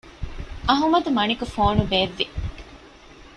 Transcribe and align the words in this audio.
އަޙްމަދު 0.67 1.09
މަނިކު 1.17 1.45
ފޯނު 1.53 1.83
ބޭއްވި 1.91 2.25